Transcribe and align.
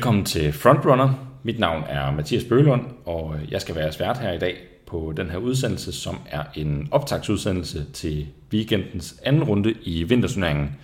Velkommen 0.00 0.24
til 0.24 0.52
Frontrunner. 0.52 1.14
Mit 1.42 1.58
navn 1.58 1.84
er 1.88 2.10
Mathias 2.10 2.44
Bølund, 2.44 2.82
og 3.04 3.36
jeg 3.50 3.60
skal 3.60 3.74
være 3.74 3.92
svært 3.92 4.18
her 4.18 4.32
i 4.32 4.38
dag 4.38 4.56
på 4.86 5.12
den 5.16 5.30
her 5.30 5.38
udsendelse, 5.38 5.92
som 5.92 6.18
er 6.30 6.42
en 6.54 6.88
optagsudsendelse 6.90 7.84
til 7.92 8.26
weekendens 8.52 9.20
anden 9.22 9.44
runde 9.44 9.74
i 9.82 10.02
vinterturneringen. 10.02 10.76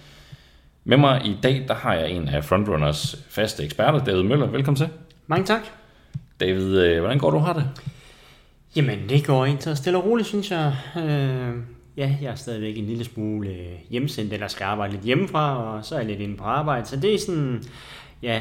Med 0.84 0.96
mig 0.96 1.27
i 1.27 1.36
dag, 1.42 1.64
der 1.68 1.74
har 1.74 1.94
jeg 1.94 2.10
en 2.10 2.28
af 2.28 2.44
Frontrunners 2.44 3.24
faste 3.28 3.64
eksperter, 3.64 4.05
David 4.05 4.22
Møller. 4.22 4.46
Velkommen 4.46 4.77
til. 4.77 4.88
Mange 5.27 5.46
tak. 5.46 5.60
David, 6.41 6.78
øh, 6.78 7.00
hvordan 7.00 7.19
går 7.19 7.30
du 7.30 7.38
har 7.38 7.52
det? 7.52 7.70
Jamen, 8.77 9.08
det 9.08 9.27
går 9.27 9.44
ind 9.44 9.58
til 9.58 9.77
stille 9.77 9.98
og 9.98 10.05
roligt, 10.05 10.28
synes 10.28 10.50
jeg. 10.50 10.77
Øh, 10.96 11.55
ja, 11.96 12.16
jeg 12.22 12.30
er 12.30 12.34
stadigvæk 12.34 12.78
en 12.78 12.86
lille 12.86 13.05
smule 13.05 13.48
øh, 13.48 13.78
hjemsendt, 13.91 14.33
eller 14.33 14.48
skal 14.48 14.64
arbejde 14.64 14.92
lidt 14.92 15.05
hjemmefra, 15.05 15.56
og 15.56 15.84
så 15.84 15.94
er 15.94 15.98
jeg 15.98 16.08
lidt 16.08 16.20
inde 16.20 16.36
på 16.36 16.44
arbejde. 16.44 16.86
Så 16.86 16.96
det 16.96 17.14
er 17.14 17.19
sådan, 17.19 17.62
ja, 18.22 18.41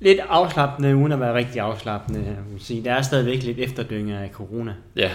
lidt 0.00 0.20
afslappende, 0.28 0.96
uden 0.96 1.12
at 1.12 1.20
være 1.20 1.34
rigtig 1.34 1.60
afslappende. 1.60 2.24
Jeg 2.26 2.52
vil 2.52 2.60
sige. 2.60 2.84
Der 2.84 2.92
er 2.92 3.02
stadigvæk 3.02 3.42
lidt 3.42 3.58
efterdønger 3.58 4.20
af 4.20 4.30
corona. 4.30 4.74
Ja, 4.96 5.10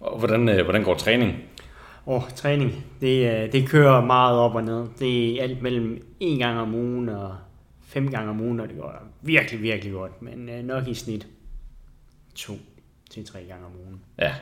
og 0.00 0.18
hvordan, 0.18 0.48
øh, 0.48 0.64
hvordan 0.64 0.84
går 0.84 0.94
træning? 0.94 1.42
Og 2.06 2.24
træning, 2.36 2.84
det, 3.00 3.44
øh, 3.44 3.52
det 3.52 3.68
kører 3.68 4.04
meget 4.04 4.38
op 4.38 4.54
og 4.54 4.64
ned. 4.64 4.86
Det 4.98 5.38
er 5.38 5.42
alt 5.42 5.62
mellem 5.62 6.06
en 6.20 6.38
gang 6.38 6.58
om 6.58 6.74
ugen 6.74 7.08
og 7.08 7.36
fem 7.82 8.10
gange 8.10 8.30
om 8.30 8.40
ugen, 8.40 8.60
og 8.60 8.68
det 8.68 8.76
går 8.76 8.92
virkelig, 9.22 9.62
virkelig 9.62 9.92
godt. 9.92 10.22
Men 10.22 10.48
øh, 10.48 10.64
nok 10.64 10.88
i 10.88 10.94
snit 10.94 11.26
to 12.34 12.52
til 13.10 13.26
tre 13.26 13.38
gange 13.48 13.66
om 13.66 13.72
ugen. 13.86 14.00
Ja, 14.18 14.34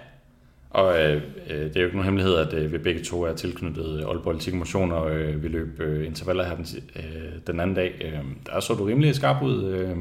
og 0.70 1.02
øh, 1.02 1.22
øh, 1.50 1.58
det 1.64 1.76
er 1.76 1.80
jo 1.80 1.86
ikke 1.86 1.96
nogen 1.96 2.04
hemmelighed, 2.04 2.36
at 2.36 2.52
øh, 2.54 2.72
vi 2.72 2.78
begge 2.78 3.04
to 3.04 3.22
er 3.22 3.34
tilknyttet 3.34 4.04
Aalborg 4.08 4.34
Atletik 4.34 4.54
Motion, 4.54 4.92
og 4.92 5.10
øh, 5.10 5.42
vi 5.42 5.48
løb 5.48 5.80
øh, 5.80 6.06
intervaller 6.06 6.44
her 6.44 6.56
den, 6.56 6.66
øh, 6.96 7.02
den 7.46 7.60
anden 7.60 7.76
dag. 7.76 7.94
Øh, 8.04 8.20
der 8.46 8.60
så 8.60 8.74
du 8.74 8.84
rimelig 8.84 9.14
skarp 9.14 9.42
ud. 9.42 9.64
Øh, 9.64 9.96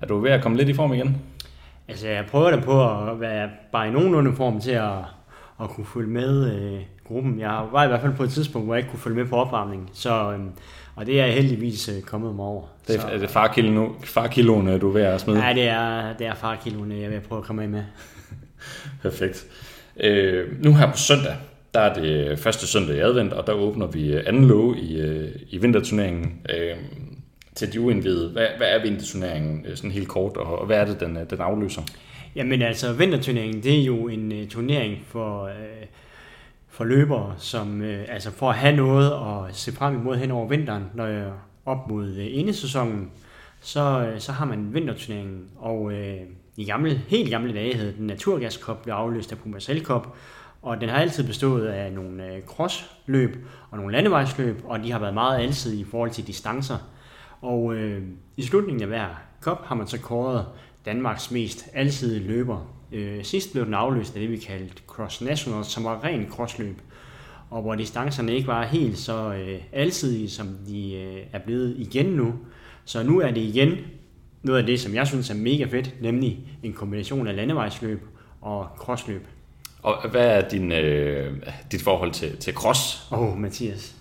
er 0.00 0.06
du 0.06 0.18
ved 0.18 0.30
at 0.30 0.42
komme 0.42 0.58
lidt 0.58 0.68
i 0.68 0.74
form 0.74 0.92
igen? 0.92 1.16
Altså, 1.88 2.08
jeg 2.08 2.26
prøver 2.26 2.50
da 2.50 2.60
på 2.60 3.06
at 3.10 3.20
være 3.20 3.48
bare 3.72 3.88
i 3.88 3.90
nogenlunde 3.90 4.36
form 4.36 4.60
til 4.60 4.70
at, 4.70 4.92
at 5.60 5.68
kunne 5.68 5.86
følge 5.86 6.10
med 6.10 6.54
øh, 6.54 6.80
gruppen. 7.08 7.40
Jeg 7.40 7.66
var 7.72 7.84
i 7.84 7.88
hvert 7.88 8.00
fald 8.00 8.14
på 8.14 8.22
et 8.22 8.30
tidspunkt, 8.30 8.66
hvor 8.66 8.74
jeg 8.74 8.78
ikke 8.78 8.90
kunne 8.90 9.00
følge 9.00 9.16
med 9.16 9.26
på 9.26 9.36
opvarmningen. 9.36 9.88
Så, 9.92 10.32
øh, 10.32 10.40
og 10.96 11.06
det 11.06 11.20
er 11.20 11.26
jeg 11.26 11.34
heldigvis 11.34 11.88
øh, 11.88 12.02
kommet 12.02 12.34
mig 12.34 12.44
over. 12.44 12.62
Det 12.88 12.96
er, 12.96 13.00
så, 13.00 13.06
er 13.06 13.18
det 13.18 13.30
farkiloen, 13.30 13.94
farkiloen, 14.04 14.80
du 14.80 14.88
er 14.88 14.92
ved 14.92 15.02
at 15.02 15.20
smide? 15.20 15.46
Ja, 15.46 15.54
det 15.54 15.68
er, 15.68 16.16
det 16.16 16.26
er 16.26 16.34
farkiloen, 16.34 16.92
jeg 16.92 17.12
at 17.12 17.22
prøve 17.22 17.38
at 17.38 17.44
komme 17.44 17.62
af 17.62 17.68
med. 17.68 17.82
Perfekt. 19.02 19.46
Øh, 20.00 20.64
nu 20.64 20.74
her 20.74 20.90
på 20.90 20.96
søndag, 20.96 21.36
der 21.74 21.80
er 21.80 21.94
det 21.94 22.38
første 22.38 22.66
søndag 22.66 22.96
i 22.96 23.00
advent, 23.00 23.32
og 23.32 23.46
der 23.46 23.52
åbner 23.52 23.86
vi 23.86 24.12
øh, 24.12 24.22
anden 24.26 24.48
låge 24.48 24.80
i, 24.80 25.00
øh, 25.00 25.30
i 25.50 25.58
vinterturneringen. 25.58 26.40
Øh, 26.50 26.76
til 27.54 27.72
de 27.72 27.80
uindvidede, 27.80 28.30
hvad, 28.30 28.46
hvad 28.56 28.66
er 28.66 28.82
vinterturneringen 28.82 29.66
øh, 29.68 29.76
sådan 29.76 29.90
helt 29.90 30.08
kort, 30.08 30.36
og, 30.36 30.58
og 30.58 30.66
hvad 30.66 30.78
er 30.78 30.84
det, 30.84 31.00
den, 31.00 31.18
den 31.30 31.40
afløser? 31.40 31.82
Jamen 32.36 32.62
altså, 32.62 32.92
vinterturneringen, 32.92 33.62
det 33.62 33.80
er 33.80 33.84
jo 33.84 34.08
en 34.08 34.32
uh, 34.32 34.48
turnering 34.48 34.98
for, 35.06 35.44
uh, 35.44 35.86
for 36.68 36.84
løbere, 36.84 37.34
som 37.38 37.80
uh, 37.80 37.98
altså 38.08 38.30
for 38.30 38.50
at 38.50 38.56
have 38.56 38.76
noget 38.76 39.12
at 39.12 39.56
se 39.56 39.72
frem 39.72 39.94
imod 39.94 40.16
hen 40.16 40.30
over 40.30 40.48
vinteren, 40.48 40.84
når 40.94 41.06
jeg 41.06 41.30
op 41.66 41.90
mod 41.90 42.08
uh, 42.08 42.38
indesæsonen, 42.38 43.10
så, 43.60 44.10
uh, 44.12 44.20
så 44.20 44.32
har 44.32 44.44
man 44.44 44.74
vinterturneringen, 44.74 45.44
og 45.56 45.82
uh, 45.82 45.94
i 46.56 46.64
gamle, 46.64 47.02
helt 47.08 47.30
gamle 47.30 47.54
dage 47.54 47.76
hed 47.76 47.92
den 47.92 48.06
naturgaskop, 48.06 48.82
blev 48.82 48.94
afløst 48.94 49.32
af 49.32 49.38
Puma 49.38 49.58
Cup, 49.82 50.16
og 50.62 50.80
den 50.80 50.88
har 50.88 50.96
altid 50.96 51.26
bestået 51.26 51.66
af 51.66 51.92
nogle 51.92 52.34
øh, 52.34 52.42
crossløb 52.42 53.36
og 53.70 53.78
nogle 53.78 53.92
landevejsløb, 53.92 54.62
og 54.64 54.82
de 54.82 54.92
har 54.92 54.98
været 54.98 55.14
meget 55.14 55.40
alsidige 55.40 55.80
i 55.80 55.84
forhold 55.90 56.10
til 56.10 56.26
distancer. 56.26 56.76
Og 57.40 57.74
øh, 57.74 58.02
i 58.36 58.42
slutningen 58.42 58.82
af 58.82 58.88
hver 58.88 59.08
kop 59.40 59.66
har 59.66 59.74
man 59.74 59.86
så 59.86 60.00
kåret 60.00 60.46
Danmarks 60.86 61.30
mest 61.30 61.68
alsidige 61.74 62.26
løber. 62.28 62.74
Øh, 62.92 63.24
sidst 63.24 63.52
blev 63.52 63.64
den 63.64 63.74
afløst 63.74 64.14
af 64.14 64.20
det, 64.20 64.30
vi 64.30 64.36
kaldte 64.36 64.82
Cross 64.86 65.20
National, 65.20 65.64
som 65.64 65.84
var 65.84 66.04
ren 66.04 66.26
crossløb, 66.30 66.80
og 67.50 67.62
hvor 67.62 67.74
distancerne 67.74 68.34
ikke 68.34 68.48
var 68.48 68.64
helt 68.64 68.98
så 68.98 69.34
øh, 69.34 69.60
alsidige, 69.72 70.30
som 70.30 70.46
de 70.66 70.94
øh, 70.94 71.22
er 71.32 71.38
blevet 71.38 71.74
igen 71.78 72.06
nu. 72.06 72.34
Så 72.84 73.02
nu 73.02 73.20
er 73.20 73.30
det 73.30 73.40
igen 73.40 73.78
noget 74.44 74.60
af 74.60 74.66
det, 74.66 74.80
som 74.80 74.94
jeg 74.94 75.06
synes 75.06 75.30
er 75.30 75.34
mega 75.34 75.64
fedt, 75.64 76.02
nemlig 76.02 76.38
en 76.62 76.72
kombination 76.72 77.26
af 77.26 77.36
landevejsløb 77.36 78.06
og 78.40 78.68
crossløb. 78.76 79.26
Og 79.82 80.10
hvad 80.10 80.26
er 80.26 80.48
din, 80.48 80.72
øh, 80.72 81.36
dit 81.72 81.82
forhold 81.82 82.10
til, 82.12 82.36
til 82.36 82.54
cross? 82.54 83.08
Åh, 83.12 83.18
oh, 83.18 83.38
Mathias. 83.38 83.94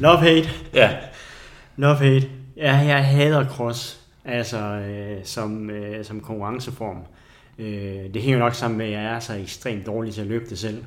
Love 0.00 0.18
hate. 0.18 0.48
Ja. 0.74 0.96
Love 1.76 1.96
hate. 1.96 2.30
Ja, 2.56 2.76
jeg 2.76 3.06
hader 3.06 3.48
cross, 3.48 4.00
altså 4.24 4.58
øh, 4.58 5.24
som, 5.24 5.70
øh, 5.70 6.04
som 6.04 6.20
konkurrenceform. 6.20 6.98
Øh, 7.58 8.14
det 8.14 8.22
hænger 8.22 8.38
nok 8.38 8.54
sammen 8.54 8.78
med, 8.78 8.86
at 8.86 8.92
jeg 8.92 9.04
er 9.04 9.20
så 9.20 9.34
ekstremt 9.34 9.86
dårlig 9.86 10.14
til 10.14 10.20
at 10.20 10.26
løbe 10.26 10.44
det 10.50 10.58
selv. 10.58 10.84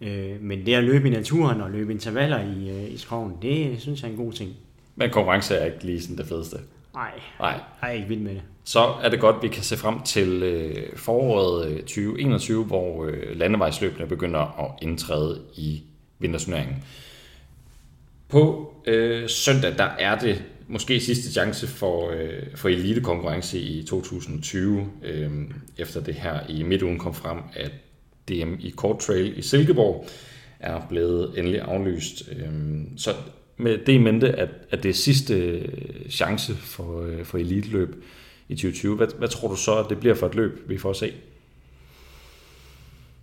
Øh, 0.00 0.40
men 0.40 0.66
det 0.66 0.74
at 0.74 0.84
løbe 0.84 1.08
i 1.08 1.10
naturen 1.10 1.60
og 1.60 1.70
løbe 1.70 1.92
intervaller 1.92 2.40
i, 2.40 2.70
øh, 2.70 2.92
i 2.92 2.96
skoven, 2.96 3.32
det 3.42 3.80
synes 3.80 4.02
jeg 4.02 4.08
er 4.08 4.12
en 4.12 4.18
god 4.18 4.32
ting. 4.32 4.50
Men 4.96 5.10
konkurrence 5.10 5.54
er 5.54 5.64
ikke 5.64 5.84
lige 5.84 6.02
sådan 6.02 6.16
det 6.16 6.26
fedeste. 6.26 6.56
Nej, 6.94 7.10
Nej. 7.40 7.60
jeg 7.82 7.88
er 7.90 7.92
ikke 7.92 8.08
vild 8.08 8.20
med 8.20 8.34
det. 8.34 8.42
Så 8.64 8.80
er 9.02 9.08
det 9.08 9.20
godt, 9.20 9.36
at 9.36 9.42
vi 9.42 9.48
kan 9.48 9.62
se 9.62 9.76
frem 9.76 10.02
til 10.02 10.42
øh, 10.42 10.96
foråret 10.96 11.78
2021, 11.80 12.64
hvor 12.64 13.04
øh, 13.04 13.38
landevejsløbene 13.38 14.06
begynder 14.06 14.60
at 14.64 14.82
indtræde 14.82 15.40
i 15.56 15.82
vinterturneringen. 16.18 16.84
På 18.28 18.74
øh, 18.86 19.28
søndag, 19.28 19.78
der 19.78 19.84
er 19.84 20.18
det 20.18 20.44
måske 20.68 21.00
sidste 21.00 21.32
chance 21.32 21.66
for, 21.66 22.10
øh, 22.10 22.42
for 22.56 22.68
elitekonkurrence 22.68 23.58
i 23.58 23.82
2020, 23.82 24.90
øh, 25.02 25.30
efter 25.78 26.00
det 26.00 26.14
her 26.14 26.40
i 26.48 26.62
midtugen 26.62 26.98
kom 26.98 27.14
frem, 27.14 27.38
at 27.54 27.72
DM 28.28 28.54
i 28.60 28.72
Court 28.76 28.98
Trail 28.98 29.38
i 29.38 29.42
Silkeborg 29.42 30.06
er 30.60 30.86
blevet 30.88 31.38
endelig 31.38 31.60
aflyst. 31.60 32.22
Øh, 32.32 32.52
så 32.96 33.14
med 33.60 33.78
det 33.78 33.92
i 33.92 33.98
mente, 33.98 34.32
at, 34.32 34.48
at 34.70 34.82
det 34.82 34.88
er 34.88 34.94
sidste 34.94 35.34
øh, 35.34 36.10
chance 36.10 36.54
for, 36.54 37.02
øh, 37.02 37.24
for 37.24 37.38
elitløb 37.38 38.04
i 38.48 38.54
2020, 38.54 38.96
hvad, 38.96 39.06
hvad 39.18 39.28
tror 39.28 39.48
du 39.48 39.56
så, 39.56 39.78
at 39.78 39.86
det 39.90 40.00
bliver 40.00 40.14
for 40.14 40.26
et 40.26 40.34
løb, 40.34 40.68
vi 40.68 40.78
får 40.78 40.92
se? 40.92 41.12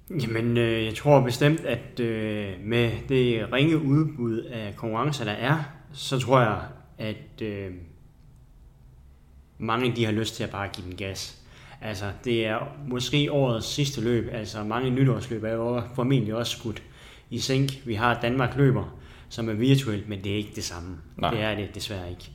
Jamen, 0.10 0.58
øh, 0.58 0.86
jeg 0.86 0.96
tror 0.96 1.22
bestemt, 1.22 1.60
at 1.60 2.00
øh, 2.00 2.54
med 2.64 2.92
det 3.10 3.54
ringe 3.54 3.78
udbud 3.78 4.40
af 4.40 4.74
konkurrencer, 4.76 5.26
der 5.26 5.32
er, 5.32 5.64
så 5.94 6.20
tror 6.20 6.40
jeg, 6.40 6.62
at 6.98 7.42
øh, 7.42 7.72
mange 9.58 9.96
de 9.96 10.06
har 10.06 10.12
lyst 10.12 10.36
til 10.36 10.44
at 10.44 10.50
bare 10.50 10.68
give 10.68 10.88
den 10.88 10.96
gas. 10.96 11.38
Altså, 11.82 12.06
det 12.24 12.46
er 12.46 12.60
måske 12.88 13.32
årets 13.32 13.68
sidste 13.68 14.02
løb. 14.02 14.30
Altså, 14.32 14.64
mange 14.64 14.90
nytårsløb 14.90 15.44
er 15.44 15.54
jo 15.54 15.82
formentlig 15.96 16.36
også 16.36 16.58
skudt 16.58 16.84
i 17.30 17.40
sænk. 17.40 17.72
Vi 17.86 17.94
har 17.94 18.20
Danmark 18.22 18.56
løber, 18.56 18.98
som 19.30 19.50
er 19.50 19.54
virtuelt, 19.54 20.10
men 20.10 20.24
det 20.24 20.32
er 20.32 20.36
ikke 20.36 20.52
det 20.56 20.64
samme. 20.64 20.98
Nej. 21.18 21.32
Det 21.32 21.42
er 21.42 21.56
det 21.56 21.76
desværre 21.76 22.10
ikke. 22.10 22.32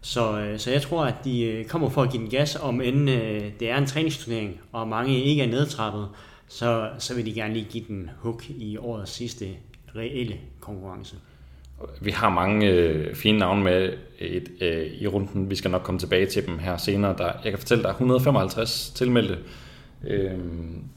Så, 0.00 0.40
øh, 0.40 0.58
så 0.58 0.70
jeg 0.70 0.82
tror, 0.82 1.04
at 1.04 1.14
de 1.24 1.42
øh, 1.44 1.64
kommer 1.64 1.88
for 1.88 2.02
at 2.02 2.10
give 2.10 2.22
den 2.22 2.30
gas, 2.30 2.56
om 2.56 2.80
end 2.80 3.10
øh, 3.10 3.42
det 3.60 3.70
er 3.70 3.78
en 3.78 3.86
træningsturnering, 3.86 4.60
og 4.72 4.88
mange 4.88 5.22
ikke 5.24 5.42
er 5.42 5.46
nedtrappet, 5.46 6.08
så, 6.48 6.90
så 6.98 7.14
vil 7.14 7.26
de 7.26 7.34
gerne 7.34 7.54
lige 7.54 7.66
give 7.70 7.84
den 7.88 8.10
hook 8.18 8.50
i 8.50 8.76
årets 8.76 9.12
sidste 9.12 9.48
reelle 9.96 10.36
konkurrence. 10.60 11.16
Vi 12.00 12.10
har 12.10 12.30
mange 12.30 12.66
øh, 12.66 13.14
fine 13.14 13.38
navne 13.38 13.64
med 13.64 13.92
et, 14.18 14.48
øh, 14.60 14.86
i 15.00 15.06
runden. 15.06 15.50
Vi 15.50 15.54
skal 15.54 15.70
nok 15.70 15.82
komme 15.82 15.98
tilbage 15.98 16.26
til 16.26 16.46
dem 16.46 16.58
her 16.58 16.76
senere. 16.76 17.14
Der, 17.18 17.32
jeg 17.44 17.52
kan 17.52 17.58
fortælle 17.58 17.82
dig 17.84 17.90
155 17.90 18.90
tilmeldte 18.90 19.38
øh, 20.06 20.38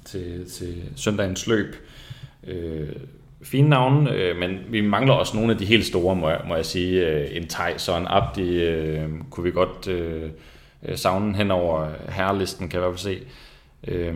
til, 0.06 0.50
til 0.50 0.84
søndagens 0.96 1.48
løb. 1.48 1.76
Øh, 2.48 2.90
fine 3.44 3.70
navne, 3.70 4.12
øh, 4.12 4.38
men 4.38 4.60
vi 4.70 4.82
mangler 4.82 5.14
også 5.14 5.38
nogle 5.38 5.52
af 5.52 5.58
de 5.58 5.66
helt 5.66 5.86
store, 5.86 6.16
må 6.16 6.30
jeg, 6.30 6.42
må 6.48 6.56
jeg 6.56 6.66
sige. 6.66 7.08
Øh, 7.08 7.38
en 7.38 7.48
Thijs 7.48 7.90
og 7.90 7.98
en 7.98 8.08
Abdi 8.08 8.64
øh, 8.64 9.10
kunne 9.30 9.44
vi 9.44 9.52
godt 9.52 9.88
øh, 9.88 10.30
øh 10.86 10.98
savne 10.98 11.36
hen 11.36 11.52
over 11.52 11.88
herrelisten, 12.10 12.70
kan 12.70 12.80
jeg 12.80 12.88
i 12.88 12.90
hvert 12.90 13.00
fald 13.00 13.16
se. 13.16 13.24
Øh, 13.88 14.16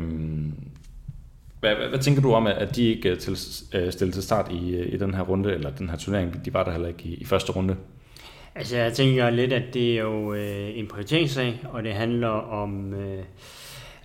hvad, 1.59 1.75
hvad, 1.75 1.87
hvad 1.87 1.99
tænker 1.99 2.21
du 2.21 2.33
om, 2.33 2.47
at 2.47 2.75
de 2.75 2.83
ikke 2.83 3.09
øh, 3.09 3.17
til, 3.17 3.37
øh, 3.73 3.91
stillet 3.91 4.13
til 4.13 4.23
start 4.23 4.51
i, 4.51 4.75
øh, 4.75 4.93
i 4.93 4.97
den 4.97 5.13
her 5.13 5.21
runde, 5.21 5.53
eller 5.53 5.69
den 5.69 5.89
her 5.89 5.97
turnering? 5.97 6.45
De 6.45 6.53
var 6.53 6.63
der 6.63 6.71
heller 6.71 6.87
ikke 6.87 7.03
i, 7.03 7.13
i 7.13 7.25
første 7.25 7.51
runde. 7.51 7.75
Altså, 8.55 8.77
jeg 8.77 8.93
tænker 8.93 9.29
lidt, 9.29 9.53
at 9.53 9.73
det 9.73 9.97
er 9.97 10.01
jo 10.01 10.33
øh, 10.33 10.77
en 10.77 10.87
prioriteringssag, 10.87 11.59
og 11.71 11.83
det 11.83 11.93
handler 11.93 12.27
om... 12.27 12.93
Øh, 12.93 13.23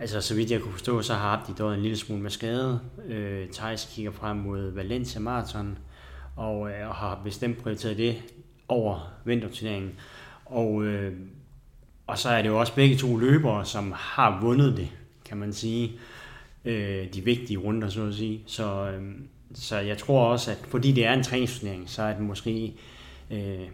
altså, 0.00 0.20
så 0.20 0.34
vidt 0.34 0.50
jeg 0.50 0.60
kunne 0.60 0.72
forstå, 0.72 1.02
så 1.02 1.14
har 1.14 1.44
de 1.48 1.52
dog 1.52 1.74
en 1.74 1.80
lille 1.80 1.96
smule 1.96 2.22
med 2.22 2.30
skade. 2.30 2.80
Øh, 3.06 3.48
Thijs 3.48 3.90
kigger 3.94 4.12
frem 4.12 4.36
mod 4.36 4.70
Valencia 4.70 5.20
Marathon, 5.20 5.78
og, 6.36 6.70
øh, 6.70 6.88
og 6.88 6.94
har 6.94 7.20
bestemt 7.24 7.58
prioriteret 7.58 7.96
det 7.96 8.16
over 8.68 9.12
vinterturneringen. 9.24 9.92
Og, 10.44 10.84
øh, 10.84 11.12
og 12.06 12.18
så 12.18 12.28
er 12.28 12.42
det 12.42 12.48
jo 12.48 12.60
også 12.60 12.74
begge 12.74 12.96
to 12.96 13.16
løbere, 13.16 13.64
som 13.64 13.92
har 13.96 14.40
vundet 14.40 14.76
det, 14.76 14.88
kan 15.24 15.36
man 15.36 15.52
sige 15.52 15.92
øh, 16.64 17.14
de 17.14 17.24
vigtige 17.24 17.58
runder, 17.58 17.88
så 17.88 18.06
at 18.06 18.14
sige. 18.14 18.42
Så, 18.46 18.90
øh, 18.90 19.02
så 19.54 19.78
jeg 19.78 19.98
tror 19.98 20.24
også, 20.24 20.50
at 20.50 20.58
fordi 20.68 20.92
det 20.92 21.06
er 21.06 21.12
en 21.12 21.22
træningsturnering, 21.22 21.90
så 21.90 22.02
er 22.02 22.12
det 22.12 22.22
måske 22.22 22.74
øh, 23.30 23.68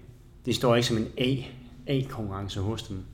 det 0.46 0.55
står 0.55 0.76
ikke 0.76 0.88
som 0.88 0.96
en 0.96 1.08
A, 1.19 1.37
A-konkurrence 1.87 2.61
hos 2.61 2.82
dem. 2.82 3.05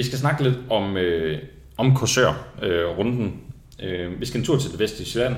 Vi 0.00 0.04
skal 0.04 0.18
snakke 0.18 0.42
lidt 0.42 0.58
om, 0.70 0.96
øh, 0.96 1.38
om 1.76 1.94
Korsør-runden. 1.94 3.40
Øh, 3.82 4.10
øh, 4.10 4.20
vi 4.20 4.26
skal 4.26 4.40
en 4.40 4.46
tur 4.46 4.58
til 4.58 4.70
det 4.70 4.78
vestlige 4.78 5.08
Sjælland, 5.08 5.36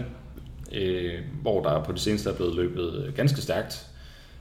øh, 0.73 1.15
hvor 1.43 1.63
der 1.63 1.85
på 1.85 1.93
det 1.93 2.01
seneste 2.01 2.31
er 2.31 2.35
blevet 2.35 2.57
løbet 2.57 3.05
øh, 3.07 3.15
ganske 3.15 3.41
stærkt 3.41 3.87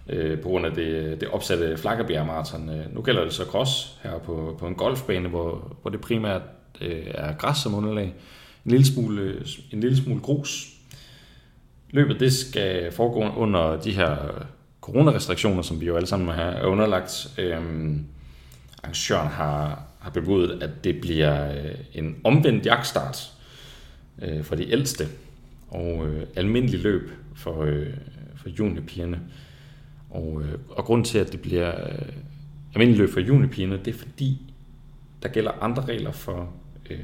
øh, 0.10 0.40
på 0.40 0.48
grund 0.48 0.66
af 0.66 0.72
det, 0.72 1.22
det 1.22 1.30
opsatte 1.30 1.78
Flakkerbjerg 1.78 2.46
Øh, 2.70 2.96
nu 2.96 3.02
gælder 3.02 3.24
det 3.24 3.34
så 3.34 3.46
cross 3.46 4.00
her 4.04 4.20
på, 4.20 4.56
på 4.60 4.68
en 4.68 4.76
golfbane, 4.76 5.30
hvor, 5.30 5.78
hvor 5.82 5.92
det 5.92 6.02
primært 6.02 6.42
øh, 6.82 7.04
er 7.08 7.34
græs 7.34 7.58
som 7.58 7.74
underlag. 7.74 8.16
En 8.66 8.72
lille 8.72 8.86
smule, 8.86 9.44
en 9.72 9.80
lille 9.80 9.98
smule 9.98 10.22
grus. 10.22 10.68
Løbet 11.90 12.20
det 12.20 12.34
skal 12.34 12.92
foregå 12.92 13.36
under 13.36 13.82
de 13.82 13.92
her 13.92 14.16
coronarestriktioner, 14.82 15.62
som 15.62 15.82
vi 15.82 15.86
jo 15.86 15.96
alle 15.96 16.08
sammen 16.08 16.30
er 16.30 16.66
underlagt. 16.66 17.28
Øhm, 17.38 18.06
arrangøren 18.84 19.28
har, 19.28 19.91
har 20.02 20.10
bebudet, 20.12 20.64
at 20.64 20.84
det 20.84 21.02
bliver 21.02 21.52
øh, 21.52 21.76
en 21.94 22.16
omvendt 22.24 22.66
jagtstart 22.66 23.32
øh, 24.22 24.44
for 24.44 24.56
de 24.56 24.72
ældste 24.72 25.08
og 25.70 26.08
øh, 26.08 26.26
almindelig 26.36 26.80
løb 26.80 27.12
for, 27.36 27.64
øh, 27.64 27.88
for 28.36 28.50
juniorpigerne. 28.50 29.22
Og, 30.10 30.42
øh, 30.42 30.60
og 30.70 30.86
grund 30.86 31.06
til, 31.06 31.18
at 31.18 31.32
det 31.32 31.42
bliver 31.42 31.88
øh, 31.88 32.14
almindelig 32.74 33.00
løb 33.00 33.10
for 33.10 33.20
juniorpigerne, 33.20 33.78
det 33.86 33.94
er 33.94 33.98
fordi, 33.98 34.42
der 35.24 35.30
gælder 35.30 35.52
andre 35.52 35.86
regler 35.86 36.12
for 36.12 36.54
øh, 36.90 37.00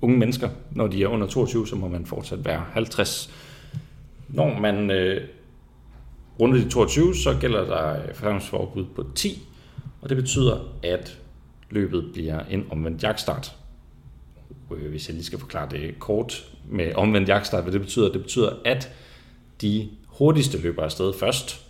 unge 0.00 0.18
mennesker. 0.18 0.48
Når 0.70 0.86
de 0.86 1.02
er 1.02 1.08
under 1.08 1.26
22, 1.26 1.66
så 1.66 1.76
må 1.76 1.88
man 1.88 2.06
fortsat 2.06 2.44
være 2.44 2.64
50. 2.72 3.34
Når 4.28 4.60
man 4.60 4.90
øh, 4.90 5.28
runder 6.40 6.58
de 6.58 6.70
22, 6.70 7.14
så 7.14 7.36
gælder 7.40 7.64
der 7.64 8.02
øh, 8.02 8.14
forsamlingsforbud 8.14 8.84
på 8.96 9.06
10, 9.14 9.48
og 10.02 10.08
det 10.08 10.16
betyder, 10.16 10.78
at 10.82 11.18
løbet 11.70 12.12
bliver 12.12 12.40
en 12.40 12.66
omvendt 12.70 13.02
jagtstart. 13.02 13.56
Øh, 14.72 14.90
hvis 14.90 15.08
jeg 15.08 15.14
lige 15.14 15.24
skal 15.24 15.38
forklare 15.38 15.70
det 15.70 15.98
kort 15.98 16.52
med 16.68 16.94
omvendt 16.94 17.28
jagtstart, 17.28 17.62
hvad 17.62 17.72
det 17.72 17.80
betyder, 17.80 18.12
det 18.12 18.22
betyder, 18.22 18.50
at 18.64 18.92
de 19.60 19.88
hurtigste 20.06 20.62
løber 20.62 20.82
afsted 20.82 21.12
først. 21.12 21.66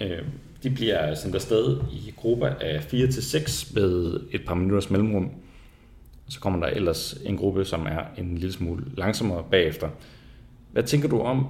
Øh, 0.00 0.22
de 0.62 0.70
bliver 0.70 1.14
sendt 1.14 1.34
afsted 1.34 1.80
i 1.92 2.14
grupper 2.16 2.46
af 2.46 2.82
4 2.82 3.06
til 3.06 3.22
6 3.22 3.74
med 3.74 4.20
et 4.30 4.44
par 4.46 4.54
minutters 4.54 4.90
mellemrum. 4.90 5.30
Så 6.28 6.40
kommer 6.40 6.60
der 6.60 6.66
ellers 6.66 7.12
en 7.12 7.36
gruppe, 7.36 7.64
som 7.64 7.86
er 7.86 8.02
en 8.16 8.38
lille 8.38 8.52
smule 8.52 8.84
langsommere 8.96 9.44
bagefter. 9.50 9.88
Hvad 10.72 10.82
tænker 10.82 11.08
du 11.08 11.20
om, 11.20 11.46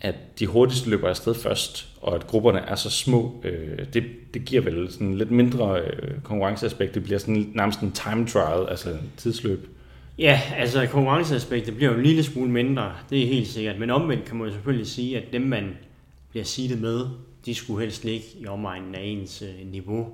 at 0.00 0.14
de 0.38 0.46
hurtigste 0.46 0.90
løber 0.90 1.08
afsted 1.08 1.34
først, 1.34 1.88
og 2.00 2.14
at 2.14 2.26
grupperne 2.26 2.58
er 2.58 2.74
så 2.74 2.90
små? 2.90 3.42
Øh, 3.44 3.78
det, 3.94 4.04
det 4.34 4.44
giver 4.44 4.62
vel 4.62 4.92
sådan 4.92 5.18
lidt 5.18 5.30
mindre 5.30 5.80
øh, 5.80 6.20
konkurrenceaspekt. 6.22 6.94
Det 6.94 7.02
bliver 7.02 7.18
sådan 7.18 7.52
nærmest 7.54 7.80
en 7.80 7.92
time 7.92 8.26
trial, 8.26 8.68
altså 8.68 8.90
en 8.90 9.12
tidsløb. 9.16 9.68
Ja, 10.18 10.40
altså 10.56 10.86
konkurrenceaspektet 10.86 11.76
bliver 11.76 11.90
jo 11.90 11.96
en 11.96 12.02
lille 12.02 12.22
smule 12.22 12.50
mindre, 12.50 12.92
det 13.10 13.22
er 13.22 13.26
helt 13.26 13.48
sikkert. 13.48 13.78
Men 13.78 13.90
omvendt 13.90 14.24
kan 14.24 14.36
man 14.36 14.46
jo 14.46 14.52
selvfølgelig 14.52 14.86
sige, 14.86 15.18
at 15.18 15.32
dem 15.32 15.42
man 15.42 15.76
bliver 16.30 16.44
seedet 16.44 16.80
med, 16.80 17.06
de 17.46 17.54
skulle 17.54 17.80
helst 17.84 18.04
ligge 18.04 18.26
i 18.40 18.46
omegnen 18.46 18.94
af 18.94 19.02
ens 19.02 19.42
øh, 19.42 19.70
niveau. 19.70 20.08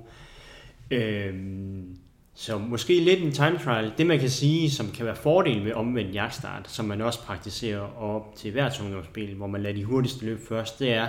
Øhm, 0.91 1.97
så 2.39 2.57
måske 2.57 2.99
lidt 2.99 3.23
en 3.23 3.31
time 3.31 3.59
trial. 3.63 3.91
Det 3.97 4.07
man 4.07 4.19
kan 4.19 4.29
sige, 4.29 4.71
som 4.71 4.91
kan 4.91 5.05
være 5.05 5.15
fordel 5.15 5.65
ved 5.65 5.73
omvendt 5.73 6.15
jagtstart, 6.15 6.69
som 6.69 6.85
man 6.85 7.01
også 7.01 7.23
praktiserer 7.23 8.01
op 8.01 8.35
til 8.35 8.51
hvert 8.51 8.81
ungdomsspil, 8.81 9.35
hvor 9.35 9.47
man 9.47 9.63
lader 9.63 9.75
de 9.75 9.83
hurtigste 9.83 10.25
løbe 10.25 10.41
først, 10.49 10.79
det 10.79 10.93
er, 10.93 11.07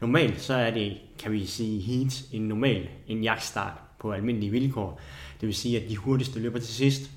normalt 0.00 0.40
så 0.40 0.54
er 0.54 0.70
det, 0.70 0.96
kan 1.18 1.32
vi 1.32 1.46
sige, 1.46 1.80
heat 1.80 2.22
en 2.32 2.42
normal, 2.42 2.88
en 3.08 3.22
jagtstart 3.22 3.72
på 4.00 4.12
almindelige 4.12 4.50
vilkår. 4.50 5.00
Det 5.40 5.46
vil 5.46 5.54
sige, 5.54 5.82
at 5.82 5.88
de 5.88 5.96
hurtigste 5.96 6.40
løber 6.40 6.58
til 6.58 6.74
sidst. 6.74 7.10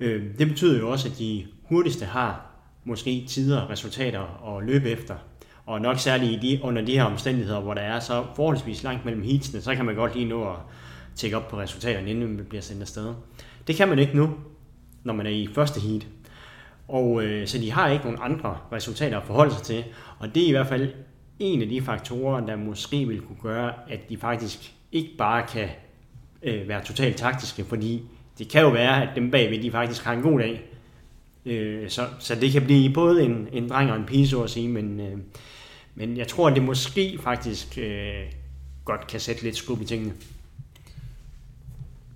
Øh, 0.00 0.24
det 0.38 0.48
betyder 0.48 0.78
jo 0.78 0.90
også, 0.90 1.08
at 1.08 1.18
de 1.18 1.46
hurtigste 1.62 2.04
har 2.04 2.46
måske 2.84 3.24
tider 3.28 3.60
og 3.60 3.70
resultater 3.70 4.56
at 4.56 4.64
løbe 4.66 4.90
efter. 4.90 5.14
Og 5.66 5.80
nok 5.80 5.98
særligt 5.98 6.44
i 6.44 6.48
de, 6.48 6.60
under 6.62 6.84
de 6.84 6.92
her 6.92 7.04
omstændigheder, 7.04 7.60
hvor 7.60 7.74
der 7.74 7.82
er 7.82 8.00
så 8.00 8.24
forholdsvis 8.36 8.82
langt 8.82 9.04
mellem 9.04 9.22
heatsene, 9.22 9.60
så 9.60 9.74
kan 9.74 9.84
man 9.84 9.94
godt 9.94 10.14
lige 10.14 10.28
nå 10.28 10.50
at 10.50 10.56
tjekke 11.16 11.36
op 11.36 11.48
på 11.48 11.58
resultaterne, 11.58 12.10
inden 12.10 12.36
man 12.36 12.44
bliver 12.44 12.62
sendt 12.62 12.82
afsted. 12.82 13.14
Det 13.66 13.76
kan 13.76 13.88
man 13.88 13.98
ikke 13.98 14.16
nu, 14.16 14.30
når 15.04 15.14
man 15.14 15.26
er 15.26 15.30
i 15.30 15.48
første 15.54 15.80
heat. 15.80 16.06
Og 16.88 17.24
øh, 17.24 17.46
så 17.46 17.58
de 17.58 17.72
har 17.72 17.88
ikke 17.88 18.04
nogen 18.04 18.18
andre 18.22 18.58
resultater 18.72 19.18
at 19.18 19.26
forholde 19.26 19.54
sig 19.54 19.62
til. 19.62 19.84
Og 20.18 20.34
det 20.34 20.42
er 20.42 20.48
i 20.48 20.50
hvert 20.50 20.66
fald 20.66 20.92
en 21.38 21.62
af 21.62 21.68
de 21.68 21.82
faktorer, 21.82 22.46
der 22.46 22.56
måske 22.56 23.08
vil 23.08 23.20
kunne 23.20 23.38
gøre, 23.42 23.72
at 23.90 24.08
de 24.08 24.16
faktisk 24.16 24.72
ikke 24.92 25.10
bare 25.18 25.46
kan 25.46 25.68
øh, 26.42 26.68
være 26.68 26.84
totalt 26.84 27.16
taktiske, 27.16 27.64
fordi 27.64 28.02
det 28.38 28.48
kan 28.48 28.62
jo 28.62 28.68
være, 28.68 29.02
at 29.02 29.08
dem 29.16 29.30
bagved, 29.30 29.62
de 29.62 29.70
faktisk 29.70 30.04
har 30.04 30.12
en 30.12 30.22
god 30.22 30.38
dag. 30.38 30.62
Øh, 31.46 31.90
så, 31.90 32.06
så 32.18 32.34
det 32.34 32.52
kan 32.52 32.62
blive 32.62 32.92
både 32.92 33.22
en, 33.22 33.48
en 33.52 33.68
dreng 33.68 33.90
og 33.90 33.96
en 33.96 34.04
pige, 34.04 34.28
så 34.28 34.42
at 34.42 34.50
sige, 34.50 34.68
men, 34.68 35.00
øh, 35.00 35.18
men 35.94 36.16
jeg 36.16 36.28
tror, 36.28 36.48
at 36.48 36.54
det 36.54 36.62
måske 36.62 37.18
faktisk 37.22 37.78
øh, 37.78 38.22
godt 38.84 39.06
kan 39.06 39.20
sætte 39.20 39.42
lidt 39.42 39.56
skub 39.56 39.80
i 39.80 39.84
tingene. 39.84 40.12